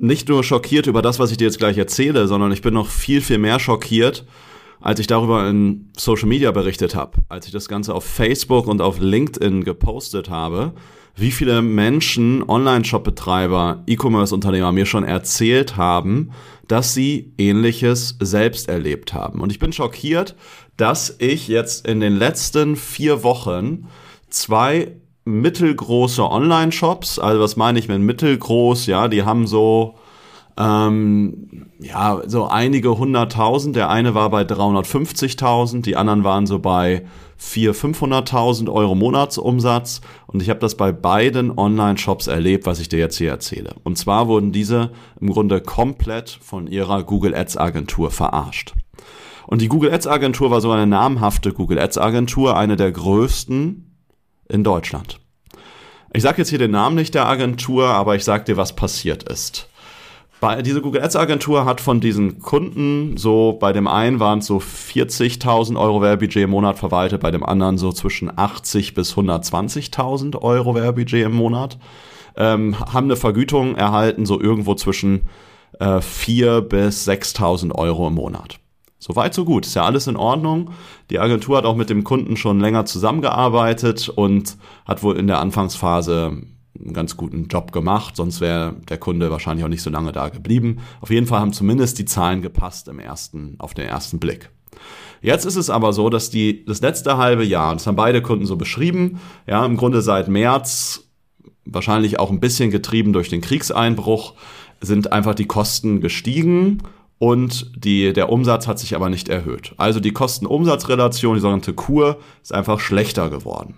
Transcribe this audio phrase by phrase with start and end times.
[0.00, 2.88] nicht nur schockiert über das, was ich dir jetzt gleich erzähle, sondern ich bin noch
[2.88, 4.24] viel, viel mehr schockiert,
[4.80, 8.80] als ich darüber in Social Media berichtet habe, als ich das Ganze auf Facebook und
[8.80, 10.74] auf LinkedIn gepostet habe
[11.20, 16.30] wie viele Menschen, Online-Shop-Betreiber, E-Commerce-Unternehmer mir schon erzählt haben,
[16.66, 19.40] dass sie ähnliches selbst erlebt haben.
[19.40, 20.36] Und ich bin schockiert,
[20.76, 23.88] dass ich jetzt in den letzten vier Wochen
[24.28, 29.96] zwei mittelgroße Online-Shops, also was meine ich mit mittelgroß, ja, die haben so
[30.60, 33.76] ähm, ja, so einige hunderttausend.
[33.76, 37.06] Der eine war bei 350.000, die anderen waren so bei
[37.40, 40.02] 400.000, 500.000 Euro Monatsumsatz.
[40.26, 43.74] Und ich habe das bei beiden Online-Shops erlebt, was ich dir jetzt hier erzähle.
[43.84, 48.74] Und zwar wurden diese im Grunde komplett von ihrer Google Ads Agentur verarscht.
[49.46, 53.89] Und die Google Ads Agentur war so eine namhafte Google Ads Agentur, eine der größten
[54.50, 55.18] in Deutschland.
[56.12, 59.22] Ich sage jetzt hier den Namen nicht der Agentur, aber ich sage dir, was passiert
[59.24, 59.68] ist.
[60.40, 64.46] Bei, diese Google Ads Agentur hat von diesen Kunden so, bei dem einen waren es
[64.46, 70.40] so 40.000 Euro Werbebudget im Monat verwaltet, bei dem anderen so zwischen 80 bis 120.000
[70.40, 71.78] Euro Werbebudget im Monat,
[72.36, 75.28] ähm, haben eine Vergütung erhalten, so irgendwo zwischen
[75.78, 78.59] äh, 4.000 bis 6.000 Euro im Monat.
[79.00, 79.66] Soweit, so gut.
[79.66, 80.70] Ist ja alles in Ordnung.
[81.08, 85.40] Die Agentur hat auch mit dem Kunden schon länger zusammengearbeitet und hat wohl in der
[85.40, 86.42] Anfangsphase
[86.78, 90.28] einen ganz guten Job gemacht, sonst wäre der Kunde wahrscheinlich auch nicht so lange da
[90.28, 90.78] geblieben.
[91.00, 94.50] Auf jeden Fall haben zumindest die Zahlen gepasst im ersten, auf den ersten Blick.
[95.22, 98.46] Jetzt ist es aber so, dass die, das letzte halbe Jahr, das haben beide Kunden
[98.46, 101.08] so beschrieben, ja, im Grunde seit März,
[101.64, 104.34] wahrscheinlich auch ein bisschen getrieben durch den Kriegseinbruch,
[104.80, 106.82] sind einfach die Kosten gestiegen
[107.20, 109.74] und die, der Umsatz hat sich aber nicht erhöht.
[109.76, 113.74] Also die Kosten-Umsatz-Relation, die sogenannte Kur, ist einfach schlechter geworden.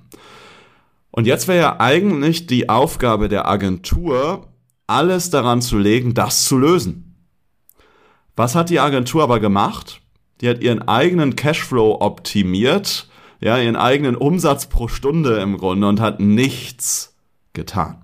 [1.11, 4.47] Und jetzt wäre ja eigentlich die Aufgabe der Agentur,
[4.87, 7.17] alles daran zu legen, das zu lösen.
[8.37, 10.03] Was hat die Agentur aber gemacht?
[10.41, 13.09] Die hat ihren eigenen Cashflow optimiert,
[13.41, 17.17] ja, ihren eigenen Umsatz pro Stunde im Grunde und hat nichts
[17.55, 18.02] getan.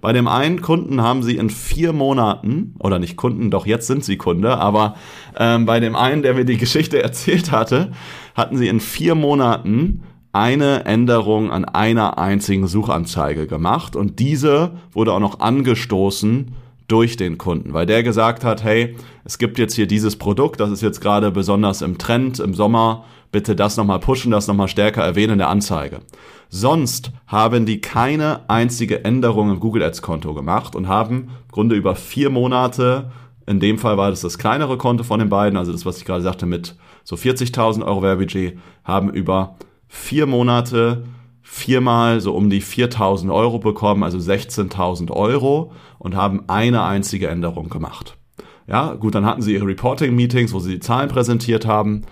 [0.00, 4.04] Bei dem einen Kunden haben sie in vier Monaten, oder nicht Kunden, doch jetzt sind
[4.04, 4.94] sie Kunde, aber
[5.36, 7.92] ähm, bei dem einen, der mir die Geschichte erzählt hatte,
[8.34, 15.12] hatten sie in vier Monaten eine Änderung an einer einzigen Suchanzeige gemacht und diese wurde
[15.12, 16.54] auch noch angestoßen
[16.88, 20.70] durch den Kunden, weil der gesagt hat, hey, es gibt jetzt hier dieses Produkt, das
[20.70, 25.02] ist jetzt gerade besonders im Trend im Sommer, bitte das nochmal pushen, das nochmal stärker
[25.02, 26.00] erwähnen in der Anzeige.
[26.48, 31.76] Sonst haben die keine einzige Änderung im Google Ads Konto gemacht und haben im Grunde
[31.76, 33.10] über vier Monate,
[33.46, 36.06] in dem Fall war das das kleinere Konto von den beiden, also das, was ich
[36.06, 36.74] gerade sagte mit
[37.04, 39.56] so 40.000 Euro Werbudget, haben über
[39.88, 41.04] vier Monate
[41.50, 47.70] viermal so um die 4000 Euro bekommen, also 16.000 Euro und haben eine einzige Änderung
[47.70, 48.18] gemacht.
[48.66, 52.02] Ja, gut, dann hatten sie ihre Reporting-Meetings, wo sie die Zahlen präsentiert haben.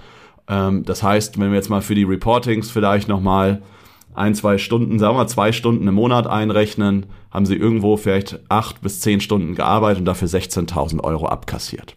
[0.49, 3.63] Ähm, das heißt, wenn wir jetzt mal für die Reportings vielleicht nochmal
[4.15, 8.41] ein, zwei Stunden, sagen wir mal zwei Stunden im Monat einrechnen, haben sie irgendwo vielleicht
[8.49, 11.97] acht bis zehn Stunden gearbeitet und dafür 16.000 Euro abkassiert.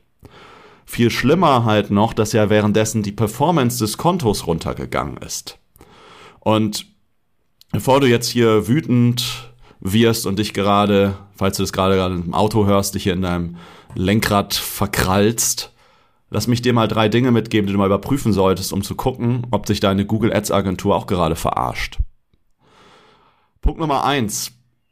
[0.86, 5.58] Viel schlimmer halt noch, dass ja währenddessen die Performance des Kontos runtergegangen ist.
[6.42, 6.89] Und
[7.72, 12.34] bevor du jetzt hier wütend wirst und dich gerade, falls du das gerade gerade im
[12.34, 13.58] Auto hörst, dich hier in deinem
[13.96, 15.74] Lenkrad verkrallst,
[16.30, 19.48] lass mich dir mal drei Dinge mitgeben, die du mal überprüfen solltest, um zu gucken,
[19.52, 21.98] ob dich deine Google Ads Agentur auch gerade verarscht.
[23.62, 24.52] Punkt Nummer eins,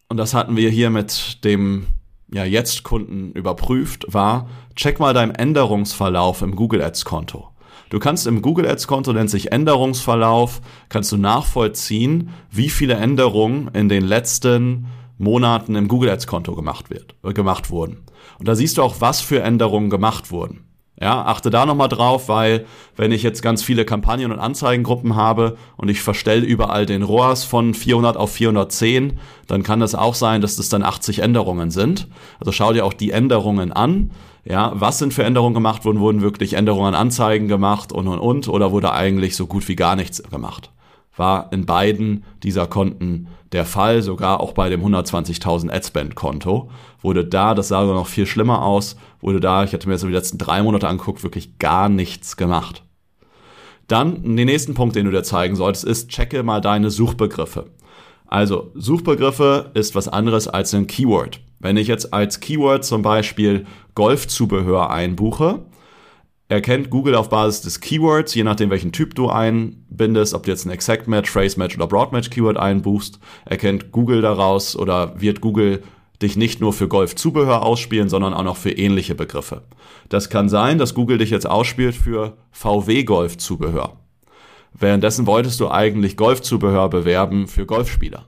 [0.09, 1.87] und das hatten wir hier mit dem
[2.31, 7.49] ja jetzt Kunden überprüft, war, check mal deinen Änderungsverlauf im Google Ads Konto.
[7.90, 13.70] Du kannst im Google Ads Konto, nennt sich Änderungsverlauf, kannst du nachvollziehen, wie viele Änderungen
[13.74, 14.88] in den letzten
[15.18, 18.03] Monaten im Google Ads Konto gemacht wird, äh, gemacht wurden.
[18.40, 20.68] Und da siehst du auch, was für Änderungen gemacht wurden.
[21.00, 22.66] Ja, achte da nochmal drauf, weil
[22.96, 27.44] wenn ich jetzt ganz viele Kampagnen und Anzeigengruppen habe und ich verstelle überall den ROAS
[27.44, 32.08] von 400 auf 410, dann kann das auch sein, dass das dann 80 Änderungen sind.
[32.40, 34.09] Also schau dir auch die Änderungen an.
[34.49, 35.99] Ja, was sind für Änderungen gemacht worden?
[35.99, 39.76] Wurden wirklich Änderungen an Anzeigen gemacht und und und oder wurde eigentlich so gut wie
[39.76, 40.72] gar nichts gemacht?
[41.17, 46.70] war in beiden dieser Konten der Fall, sogar auch bei dem 120.000 Adspend-Konto.
[47.02, 50.09] Wurde da, das sah noch viel schlimmer aus, wurde da, ich hatte mir jetzt die
[50.09, 52.84] letzten drei Monate angeguckt, wirklich gar nichts gemacht.
[53.88, 57.67] Dann, den nächsten Punkt, den du dir zeigen solltest, ist, checke mal deine Suchbegriffe.
[58.28, 61.40] Also, Suchbegriffe ist was anderes als ein Keyword.
[61.59, 63.65] Wenn ich jetzt als Keyword zum Beispiel
[63.95, 65.65] Golfzubehör einbuche,
[66.49, 70.65] erkennt Google auf Basis des Keywords, je nachdem welchen Typ du einbindest, ob du jetzt
[70.65, 75.41] ein Exact Match, Phrase Match oder Broad Match Keyword einbuchst, erkennt Google daraus oder wird
[75.41, 75.83] Google
[76.21, 79.63] dich nicht nur für Golfzubehör ausspielen, sondern auch noch für ähnliche Begriffe.
[80.09, 83.97] Das kann sein, dass Google dich jetzt ausspielt für VW Golfzubehör.
[84.73, 88.25] Währenddessen wolltest du eigentlich Golfzubehör bewerben für Golfspieler.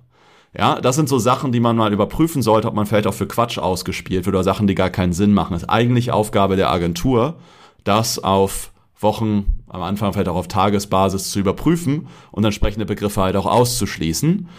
[0.57, 3.27] Ja, das sind so Sachen, die man mal überprüfen sollte, ob man vielleicht auch für
[3.27, 5.53] Quatsch ausgespielt wird oder Sachen, die gar keinen Sinn machen.
[5.53, 7.35] Das ist eigentlich Aufgabe der Agentur,
[7.83, 13.35] das auf Wochen, am Anfang vielleicht auch auf Tagesbasis zu überprüfen und entsprechende Begriffe halt
[13.35, 14.49] auch auszuschließen.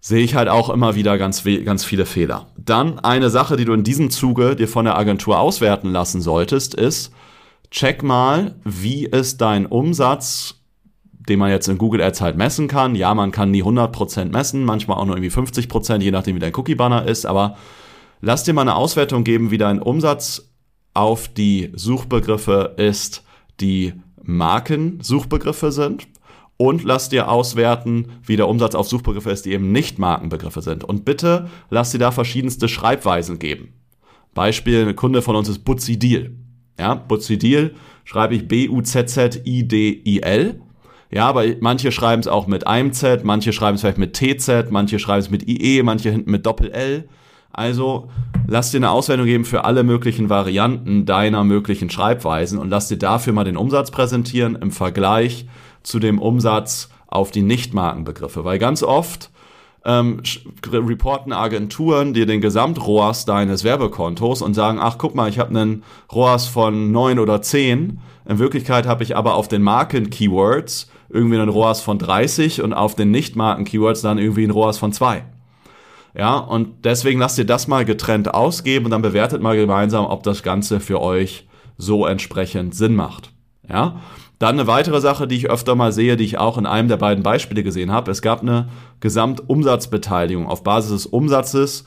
[0.00, 2.46] Sehe ich halt auch immer wieder ganz, ganz viele Fehler.
[2.56, 6.74] Dann eine Sache, die du in diesem Zuge dir von der Agentur auswerten lassen solltest,
[6.74, 7.12] ist,
[7.70, 10.61] check mal, wie ist dein Umsatz,
[11.28, 12.94] den man jetzt in Google Ads halt messen kann.
[12.94, 16.54] Ja, man kann nie 100% messen, manchmal auch nur irgendwie 50%, je nachdem wie dein
[16.54, 17.56] Cookie-Banner ist, aber
[18.20, 20.52] lass dir mal eine Auswertung geben, wie dein Umsatz
[20.94, 23.24] auf die Suchbegriffe ist,
[23.60, 26.06] die Markensuchbegriffe sind
[26.56, 30.84] und lass dir auswerten, wie der Umsatz auf Suchbegriffe ist, die eben nicht Markenbegriffe sind.
[30.84, 33.74] Und bitte lass dir da verschiedenste Schreibweisen geben.
[34.34, 36.36] Beispiel, ein Kunde von uns ist Butzi Deal.
[36.78, 39.42] Ja, Butzi Deal schreibe ich B-U-Z-Z-I-D-I-L.
[41.14, 44.70] Ja, aber manche schreiben es auch mit einem Z, manche schreiben es vielleicht mit TZ,
[44.70, 47.06] manche schreiben es mit IE, manche hinten mit Doppel-L.
[47.52, 48.08] Also
[48.46, 52.96] lass dir eine Auswertung geben für alle möglichen Varianten deiner möglichen Schreibweisen und lass dir
[52.96, 55.46] dafür mal den Umsatz präsentieren im Vergleich
[55.82, 58.46] zu dem Umsatz auf die Nichtmarkenbegriffe.
[58.46, 59.30] Weil ganz oft
[59.84, 60.22] ähm,
[60.70, 65.82] reporten Agenturen dir den Gesamt-ROAS deines Werbekontos und sagen, ach guck mal, ich habe einen
[66.12, 68.00] ROAS von neun oder zehn.
[68.28, 72.94] In Wirklichkeit habe ich aber auf den Marken-Keywords irgendwie einen ROAS von 30 und auf
[72.94, 75.24] den Nicht-Marken-Keywords dann irgendwie einen ROAS von zwei.
[76.16, 80.22] Ja, und deswegen lasst ihr das mal getrennt ausgeben und dann bewertet mal gemeinsam, ob
[80.22, 81.46] das Ganze für euch
[81.76, 83.32] so entsprechend Sinn macht.
[83.68, 84.00] Ja,
[84.42, 86.96] dann eine weitere Sache, die ich öfter mal sehe, die ich auch in einem der
[86.96, 88.10] beiden Beispiele gesehen habe.
[88.10, 88.68] Es gab eine
[89.00, 91.84] Gesamtumsatzbeteiligung auf Basis des Umsatzes,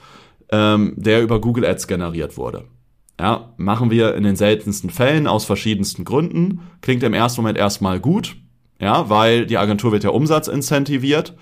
[0.51, 2.63] ähm, der über Google Ads generiert wurde.
[3.19, 6.61] Ja, machen wir in den seltensten Fällen aus verschiedensten Gründen.
[6.81, 8.35] Klingt im ersten Moment erstmal gut,
[8.79, 11.35] ja, weil die Agentur wird ja Umsatz incentiviert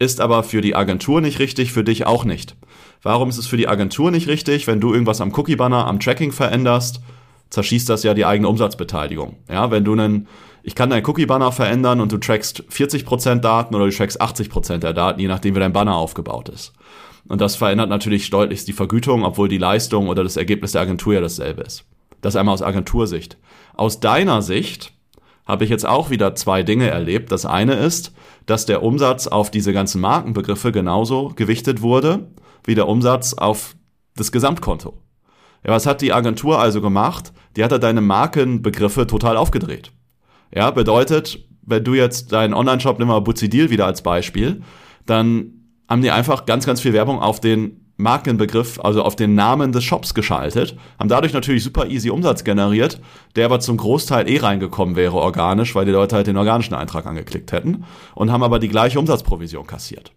[0.00, 2.56] ist aber für die Agentur nicht richtig, für dich auch nicht.
[3.02, 6.32] Warum ist es für die Agentur nicht richtig, wenn du irgendwas am Cookie-Banner, am Tracking
[6.32, 7.02] veränderst,
[7.50, 9.36] zerschießt das ja die eigene Umsatzbeteiligung.
[9.48, 10.26] Ja, wenn du einen,
[10.62, 14.92] ich kann deinen Cookie-Banner verändern und du trackst 40% Daten oder du trackst 80% der
[14.92, 16.72] Daten, je nachdem wie dein Banner aufgebaut ist.
[17.28, 21.14] Und das verändert natürlich deutlich die Vergütung, obwohl die Leistung oder das Ergebnis der Agentur
[21.14, 21.84] ja dasselbe ist.
[22.20, 23.38] Das einmal aus Agentursicht.
[23.74, 24.92] Aus deiner Sicht
[25.46, 27.32] habe ich jetzt auch wieder zwei Dinge erlebt.
[27.32, 28.12] Das eine ist,
[28.46, 32.30] dass der Umsatz auf diese ganzen Markenbegriffe genauso gewichtet wurde
[32.64, 33.74] wie der Umsatz auf
[34.16, 34.98] das Gesamtkonto.
[35.64, 37.32] Ja, was hat die Agentur also gemacht?
[37.56, 39.92] Die hat da deine Markenbegriffe total aufgedreht.
[40.54, 44.62] Ja, bedeutet, wenn du jetzt deinen Online-Shop, nimm mal Buzidil wieder als Beispiel,
[45.06, 45.52] dann
[45.88, 49.84] haben die einfach ganz, ganz viel Werbung auf den Markenbegriff, also auf den Namen des
[49.84, 53.00] Shops geschaltet, haben dadurch natürlich super easy Umsatz generiert,
[53.36, 57.06] der aber zum Großteil eh reingekommen wäre organisch, weil die Leute halt den organischen Eintrag
[57.06, 57.84] angeklickt hätten
[58.14, 60.12] und haben aber die gleiche Umsatzprovision kassiert.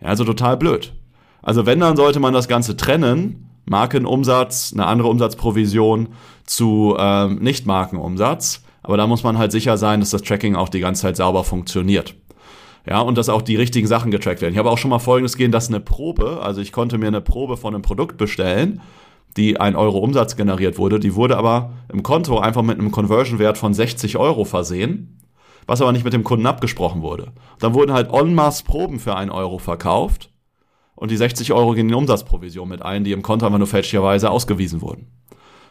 [0.00, 0.94] Ja, also total blöd.
[1.42, 6.08] Also wenn, dann sollte man das Ganze trennen, Markenumsatz, eine andere Umsatzprovision
[6.44, 10.80] zu ähm, Nicht-Markenumsatz, aber da muss man halt sicher sein, dass das Tracking auch die
[10.80, 12.14] ganze Zeit sauber funktioniert.
[12.88, 14.54] Ja, und dass auch die richtigen Sachen getrackt werden.
[14.54, 17.20] Ich habe auch schon mal folgendes gehen, dass eine Probe, also ich konnte mir eine
[17.20, 18.80] Probe von einem Produkt bestellen,
[19.36, 23.58] die ein Euro Umsatz generiert wurde, die wurde aber im Konto einfach mit einem Conversion-Wert
[23.58, 25.18] von 60 Euro versehen,
[25.66, 27.32] was aber nicht mit dem Kunden abgesprochen wurde.
[27.58, 30.30] Dann wurden halt en masse Proben für einen Euro verkauft
[30.94, 34.30] und die 60 Euro gehen in Umsatzprovision mit ein, die im Konto einfach nur fälschlicherweise
[34.30, 35.08] ausgewiesen wurden.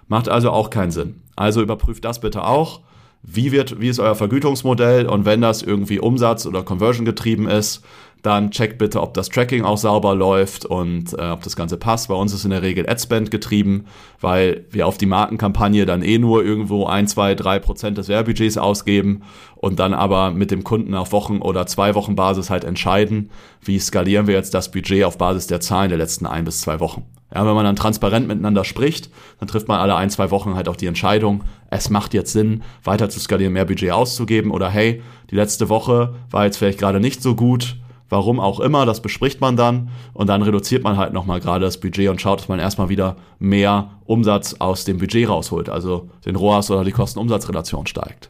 [0.09, 1.23] Macht also auch keinen Sinn.
[1.37, 2.81] Also überprüft das bitte auch
[3.27, 5.07] wie, wird, wie ist euer Vergütungsmodell?
[5.07, 7.83] Und wenn das irgendwie Umsatz- oder Conversion getrieben ist,
[8.25, 12.07] dann check bitte, ob das Tracking auch sauber läuft und äh, ob das Ganze passt.
[12.07, 13.85] Bei uns ist in der Regel Adspend getrieben,
[14.19, 18.57] weil wir auf die Markenkampagne dann eh nur irgendwo ein, zwei, drei Prozent des Werbebudgets
[18.57, 19.21] ausgeben
[19.55, 23.29] und dann aber mit dem Kunden auf Wochen- oder zwei Wochen Basis halt entscheiden,
[23.61, 26.79] wie skalieren wir jetzt das Budget auf Basis der Zahlen der letzten ein bis zwei
[26.79, 27.03] Wochen.
[27.33, 30.69] Ja, wenn man dann transparent miteinander spricht, dann trifft man alle ein, zwei Wochen halt
[30.69, 35.01] auch die Entscheidung, es macht jetzt Sinn, weiter zu skalieren, mehr Budget auszugeben oder hey,
[35.31, 37.75] die letzte Woche war jetzt vielleicht gerade nicht so gut,
[38.07, 41.79] Warum auch immer, das bespricht man dann und dann reduziert man halt nochmal gerade das
[41.79, 46.35] Budget und schaut, dass man erstmal wieder mehr Umsatz aus dem Budget rausholt, also den
[46.35, 48.29] ROAS oder die Kosten-Umsatz-Relation steigt.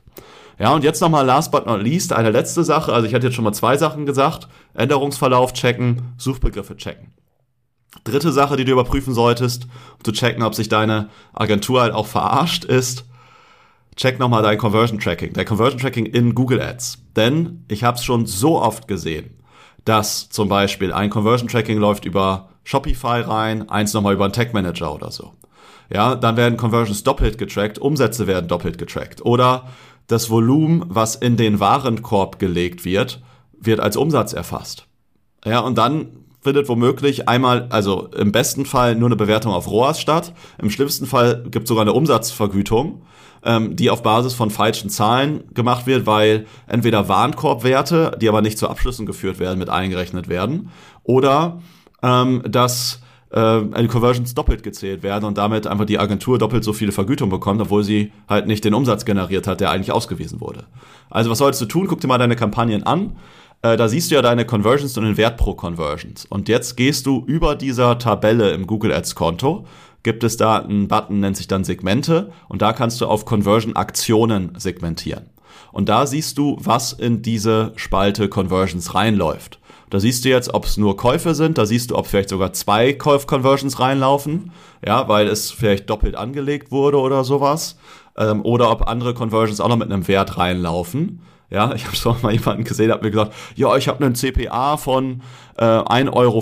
[0.57, 2.93] Ja, und jetzt nochmal last but not least eine letzte Sache.
[2.93, 4.47] Also ich hatte jetzt schon mal zwei Sachen gesagt.
[4.73, 7.11] Änderungsverlauf checken, Suchbegriffe checken.
[8.05, 9.65] Dritte Sache, die du überprüfen solltest,
[9.97, 13.05] um zu checken, ob sich deine Agentur halt auch verarscht ist,
[13.97, 16.99] check nochmal dein Conversion Tracking, dein Conversion Tracking in Google Ads.
[17.17, 19.31] Denn ich habe es schon so oft gesehen
[19.85, 24.53] dass zum Beispiel ein Conversion Tracking läuft über Shopify rein, eins nochmal über einen Tag
[24.53, 25.31] Manager oder so.
[25.93, 29.23] Ja, dann werden Conversions doppelt getrackt, Umsätze werden doppelt getrackt.
[29.23, 29.67] Oder
[30.07, 33.21] das Volumen, was in den Warenkorb gelegt wird,
[33.59, 34.87] wird als Umsatz erfasst.
[35.45, 36.07] Ja, und dann
[36.41, 40.33] findet womöglich einmal, also im besten Fall nur eine Bewertung auf ROAS statt.
[40.61, 43.03] Im schlimmsten Fall gibt es sogar eine Umsatzvergütung
[43.45, 48.57] ähm, die auf Basis von falschen Zahlen gemacht wird, weil entweder Warenkorbwerte, die aber nicht
[48.57, 50.71] zu Abschlüssen geführt werden, mit eingerechnet werden,
[51.03, 51.61] oder
[52.01, 56.91] ähm, dass äh, Conversions doppelt gezählt werden und damit einfach die Agentur doppelt so viele
[56.91, 60.65] Vergütung bekommt, obwohl sie halt nicht den Umsatz generiert hat, der eigentlich ausgewiesen wurde.
[61.09, 61.87] Also was solltest du tun?
[61.87, 63.15] Guck dir mal deine Kampagnen an.
[63.65, 66.25] Äh, da siehst du ja deine Conversions und den Wert pro Conversions.
[66.25, 69.65] Und jetzt gehst du über dieser Tabelle im Google Ads Konto
[70.03, 73.75] gibt es da einen Button, nennt sich dann Segmente und da kannst du auf Conversion
[73.75, 75.31] Aktionen segmentieren.
[75.71, 79.59] Und da siehst du, was in diese Spalte Conversions reinläuft.
[79.89, 82.53] Da siehst du jetzt, ob es nur Käufe sind, da siehst du, ob vielleicht sogar
[82.53, 84.51] zwei Kauf-Conversions reinlaufen,
[84.85, 87.79] ja, weil es vielleicht doppelt angelegt wurde oder sowas.
[88.15, 91.21] Ähm, oder ob andere Conversions auch noch mit einem Wert reinlaufen.
[91.49, 94.15] Ja, ich habe schon mal jemanden gesehen, der hat mir gesagt, ja, ich habe einen
[94.15, 95.21] CPA von
[95.57, 96.41] äh, 1,50 Euro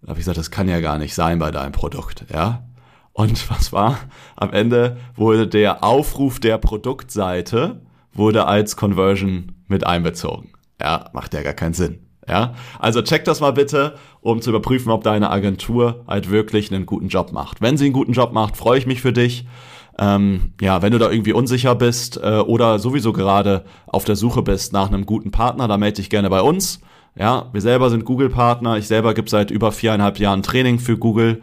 [0.00, 2.64] da habe ich gesagt, das kann ja gar nicht sein bei deinem Produkt, ja.
[3.12, 3.98] Und was war?
[4.36, 7.82] Am Ende wurde der Aufruf der Produktseite
[8.12, 10.50] wurde als Conversion mit einbezogen.
[10.80, 12.00] Ja, macht ja gar keinen Sinn.
[12.28, 16.84] Ja, also check das mal bitte, um zu überprüfen, ob deine Agentur halt wirklich einen
[16.84, 17.62] guten Job macht.
[17.62, 19.46] Wenn sie einen guten Job macht, freue ich mich für dich.
[20.00, 24.42] Ähm, ja, wenn du da irgendwie unsicher bist äh, oder sowieso gerade auf der Suche
[24.42, 26.80] bist nach einem guten Partner, dann melde dich gerne bei uns.
[27.18, 28.78] Ja, wir selber sind Google-Partner.
[28.78, 31.42] Ich selber gebe seit über viereinhalb Jahren Training für Google.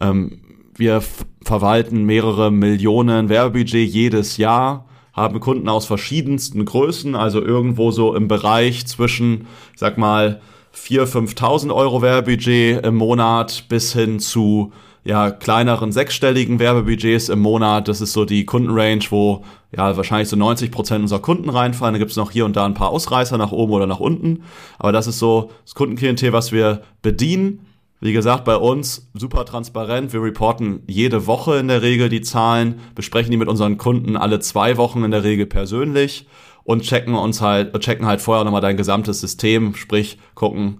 [0.00, 0.40] Ähm,
[0.74, 1.02] wir
[1.42, 8.28] verwalten mehrere Millionen Werbebudget jedes Jahr, haben Kunden aus verschiedensten Größen, also irgendwo so im
[8.28, 10.40] Bereich zwischen, ich sag mal,
[10.74, 14.72] 4.000, 5.000 Euro Werbebudget im Monat bis hin zu
[15.04, 17.88] ja, kleineren sechsstelligen Werbebudgets im Monat.
[17.88, 19.44] Das ist so die Kundenrange, wo
[19.76, 21.94] ja wahrscheinlich so 90 Prozent unserer Kunden reinfallen.
[21.94, 24.44] Da gibt es noch hier und da ein paar Ausreißer nach oben oder nach unten.
[24.78, 27.66] Aber das ist so das Kundenklientel, was wir bedienen.
[28.00, 30.12] Wie gesagt, bei uns super transparent.
[30.12, 34.40] Wir reporten jede Woche in der Regel die Zahlen, besprechen die mit unseren Kunden alle
[34.40, 36.26] zwei Wochen in der Regel persönlich
[36.64, 40.78] und checken uns halt, checken halt vorher nochmal dein gesamtes System, sprich gucken,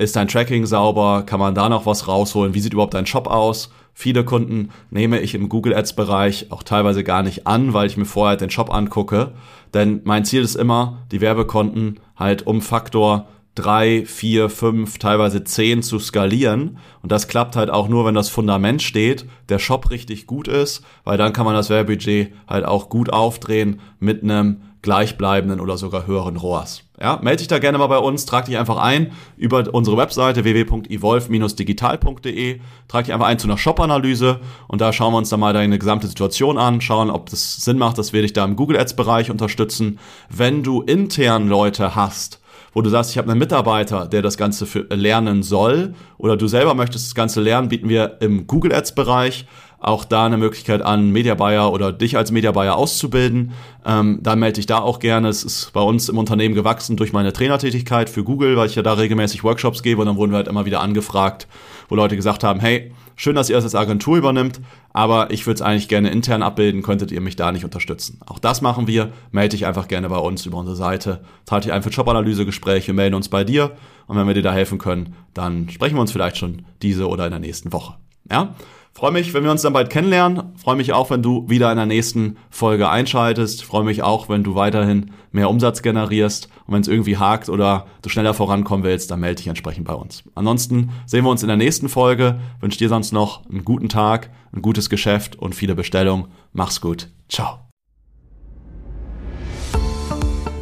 [0.00, 1.24] ist dein Tracking sauber?
[1.26, 2.54] Kann man da noch was rausholen?
[2.54, 3.70] Wie sieht überhaupt dein Shop aus?
[3.92, 7.96] Viele Kunden nehme ich im Google Ads Bereich auch teilweise gar nicht an, weil ich
[7.98, 9.32] mir vorher den Shop angucke.
[9.74, 15.82] Denn mein Ziel ist immer, die Werbekonten halt um Faktor drei, vier, fünf, teilweise zehn
[15.82, 16.78] zu skalieren.
[17.02, 20.82] Und das klappt halt auch nur, wenn das Fundament steht, der Shop richtig gut ist,
[21.04, 26.06] weil dann kann man das Werbebudget halt auch gut aufdrehen mit einem gleichbleibenden oder sogar
[26.06, 26.84] höheren ROAS.
[27.02, 30.44] Ja, melde dich da gerne mal bei uns, trag dich einfach ein über unsere Webseite
[30.44, 35.54] www.evolve-digital.de, trag dich einfach ein zu einer Shop-Analyse und da schauen wir uns dann mal
[35.54, 38.78] deine gesamte Situation an, schauen, ob das Sinn macht, dass wir dich da im Google
[38.78, 39.98] Ads-Bereich unterstützen.
[40.28, 42.38] Wenn du intern Leute hast,
[42.74, 46.48] wo du sagst, ich habe einen Mitarbeiter, der das Ganze für lernen soll, oder du
[46.48, 49.46] selber möchtest das Ganze lernen, bieten wir im Google Ads Bereich
[49.80, 53.52] auch da eine Möglichkeit an, Media Buyer oder dich als Media Buyer auszubilden.
[53.84, 55.28] Ähm, dann melde dich da auch gerne.
[55.28, 58.82] Es ist bei uns im Unternehmen gewachsen durch meine Trainertätigkeit für Google, weil ich ja
[58.82, 61.48] da regelmäßig Workshops gebe und dann wurden wir halt immer wieder angefragt,
[61.88, 64.60] wo Leute gesagt haben, hey, schön, dass ihr das als Agentur übernimmt,
[64.92, 68.20] aber ich würde es eigentlich gerne intern abbilden, könntet ihr mich da nicht unterstützen.
[68.26, 69.12] Auch das machen wir.
[69.32, 71.24] Melde dich einfach gerne bei uns über unsere Seite.
[71.46, 73.72] Trage dich ein für Jobanalysegespräche, melden uns bei dir
[74.06, 77.24] und wenn wir dir da helfen können, dann sprechen wir uns vielleicht schon diese oder
[77.24, 77.94] in der nächsten Woche.
[78.30, 78.54] Ja?
[78.92, 80.52] Freue mich, wenn wir uns dann bald kennenlernen.
[80.56, 83.64] Freue mich auch, wenn du wieder in der nächsten Folge einschaltest.
[83.64, 86.48] Freue mich auch, wenn du weiterhin mehr Umsatz generierst.
[86.66, 89.94] Und wenn es irgendwie hakt oder du schneller vorankommen willst, dann melde dich entsprechend bei
[89.94, 90.24] uns.
[90.34, 92.40] Ansonsten sehen wir uns in der nächsten Folge.
[92.60, 96.26] Wünsche dir sonst noch einen guten Tag, ein gutes Geschäft und viele Bestellungen.
[96.52, 97.08] Mach's gut.
[97.28, 97.60] Ciao.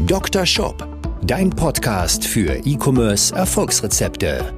[0.06, 0.46] Dr.
[0.46, 0.86] Shop,
[1.22, 4.57] dein Podcast für E-Commerce Erfolgsrezepte.